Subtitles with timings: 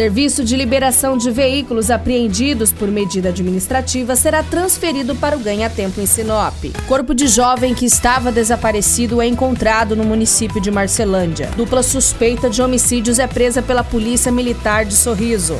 [0.00, 6.06] Serviço de liberação de veículos apreendidos por medida administrativa será transferido para o Ganha-Tempo em
[6.06, 6.54] Sinop.
[6.88, 11.50] Corpo de jovem que estava desaparecido é encontrado no município de Marcelândia.
[11.54, 15.58] Dupla suspeita de homicídios é presa pela Polícia Militar de Sorriso.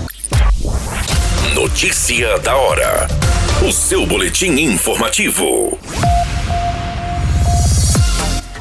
[1.55, 3.09] Notícia da hora.
[3.63, 5.79] O seu boletim informativo.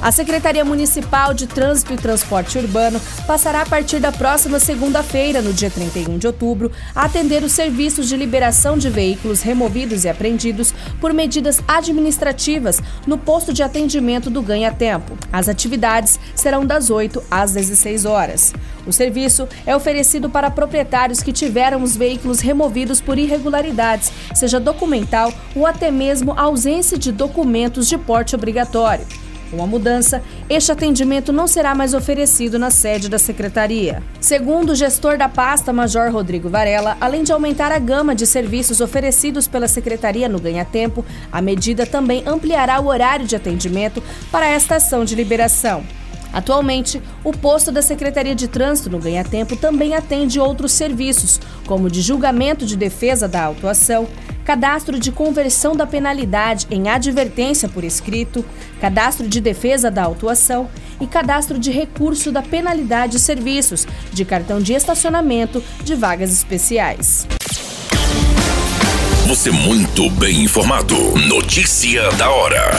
[0.01, 5.51] A Secretaria Municipal de Trânsito e Transporte Urbano passará a partir da próxima segunda-feira, no
[5.51, 10.73] dia 31 de outubro, a atender os serviços de liberação de veículos removidos e apreendidos
[11.01, 15.17] por medidas administrativas no posto de atendimento do Ganha Tempo.
[15.33, 18.53] As atividades serão das 8 às 16 horas.
[18.87, 25.33] O serviço é oferecido para proprietários que tiveram os veículos removidos por irregularidades, seja documental
[25.53, 29.05] ou até mesmo ausência de documentos de porte obrigatório.
[29.51, 34.03] Com a mudança, este atendimento não será mais oferecido na sede da secretaria.
[34.21, 38.79] Segundo o gestor da pasta, Major Rodrigo Varela, além de aumentar a gama de serviços
[38.79, 44.47] oferecidos pela secretaria no Ganha Tempo, a medida também ampliará o horário de atendimento para
[44.47, 45.83] esta ação de liberação.
[46.31, 51.89] Atualmente, o posto da Secretaria de Trânsito no Ganha Tempo também atende outros serviços, como
[51.89, 54.07] de julgamento de defesa da autuação,
[54.49, 58.43] cadastro de conversão da penalidade em advertência por escrito,
[58.81, 60.67] cadastro de defesa da autuação
[60.99, 67.27] e cadastro de recurso da penalidade de serviços, de cartão de estacionamento, de vagas especiais.
[69.27, 70.95] Você muito bem informado.
[71.27, 72.71] Notícia da hora.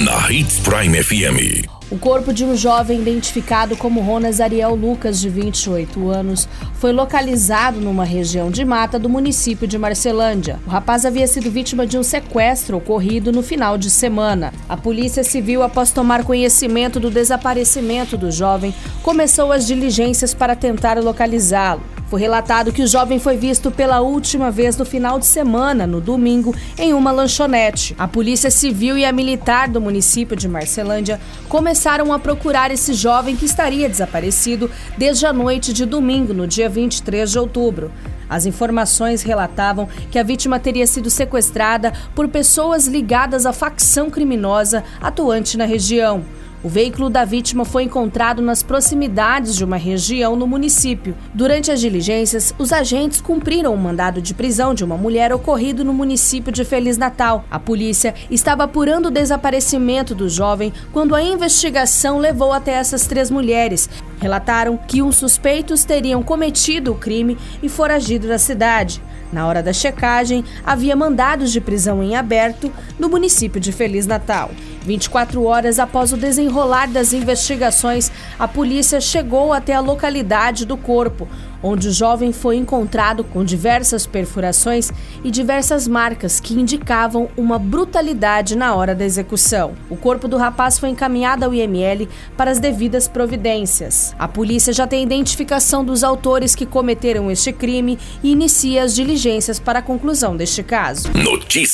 [0.00, 1.70] Na Hits Prime FM.
[1.94, 7.80] O corpo de um jovem identificado como Ronas Ariel Lucas, de 28 anos, foi localizado
[7.80, 10.58] numa região de mata do município de Marcelândia.
[10.66, 14.52] O rapaz havia sido vítima de um sequestro ocorrido no final de semana.
[14.68, 20.98] A Polícia Civil, após tomar conhecimento do desaparecimento do jovem, começou as diligências para tentar
[20.98, 21.94] localizá-lo.
[22.14, 26.00] Foi relatado que o jovem foi visto pela última vez no final de semana, no
[26.00, 27.92] domingo, em uma lanchonete.
[27.98, 33.36] A Polícia Civil e a Militar do município de Marcelândia começaram a procurar esse jovem
[33.36, 37.92] que estaria desaparecido desde a noite de domingo, no dia 23 de outubro.
[38.28, 44.82] As informações relatavam que a vítima teria sido sequestrada por pessoas ligadas à facção criminosa
[44.98, 46.24] atuante na região.
[46.64, 51.14] O veículo da vítima foi encontrado nas proximidades de uma região no município.
[51.34, 55.84] Durante as diligências, os agentes cumpriram o um mandado de prisão de uma mulher ocorrido
[55.84, 57.44] no município de Feliz Natal.
[57.50, 63.30] A polícia estava apurando o desaparecimento do jovem quando a investigação levou até essas três
[63.30, 63.90] mulheres.
[64.24, 69.02] Relataram que os suspeitos teriam cometido o crime e foragido da cidade.
[69.30, 74.50] Na hora da checagem, havia mandados de prisão em aberto no município de Feliz Natal.
[74.80, 81.28] 24 horas após o desenrolar das investigações, a polícia chegou até a localidade do corpo,
[81.64, 84.92] onde o jovem foi encontrado com diversas perfurações
[85.24, 89.74] e diversas marcas que indicavam uma brutalidade na hora da execução.
[89.88, 94.14] O corpo do rapaz foi encaminhado ao IML para as devidas providências.
[94.18, 99.58] A polícia já tem identificação dos autores que cometeram este crime e inicia as diligências
[99.58, 101.10] para a conclusão deste caso.
[101.14, 101.73] Notícia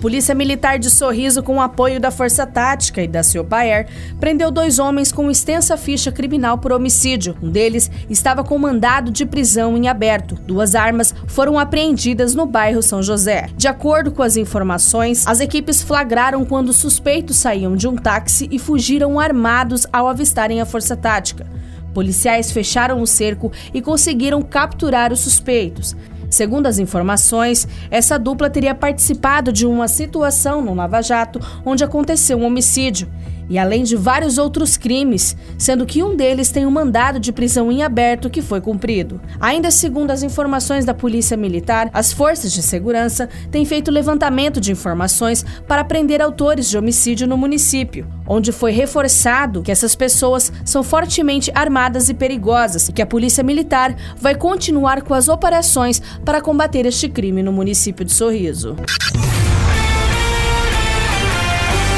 [0.00, 3.88] Polícia Militar de Sorriso, com o apoio da Força Tática e da Ciopaer,
[4.20, 7.34] prendeu dois homens com extensa ficha criminal por homicídio.
[7.42, 10.34] Um deles estava com mandado de prisão em aberto.
[10.34, 13.48] Duas armas foram apreendidas no bairro São José.
[13.56, 18.48] De acordo com as informações, as equipes flagraram quando os suspeitos saíam de um táxi
[18.50, 21.46] e fugiram armados ao avistarem a Força Tática.
[21.94, 25.96] Policiais fecharam o cerco e conseguiram capturar os suspeitos.
[26.30, 32.38] Segundo as informações, essa dupla teria participado de uma situação no Lava Jato onde aconteceu
[32.38, 33.08] um homicídio
[33.48, 37.70] e além de vários outros crimes, sendo que um deles tem um mandado de prisão
[37.70, 39.20] em aberto que foi cumprido.
[39.40, 44.72] Ainda segundo as informações da Polícia Militar, as forças de segurança têm feito levantamento de
[44.72, 50.82] informações para prender autores de homicídio no município, onde foi reforçado que essas pessoas são
[50.82, 56.40] fortemente armadas e perigosas e que a Polícia Militar vai continuar com as operações para
[56.40, 58.76] combater este crime no município de Sorriso.